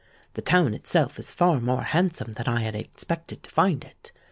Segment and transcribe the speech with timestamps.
[0.33, 4.11] The town itself is far more handsome than I had expected to find it.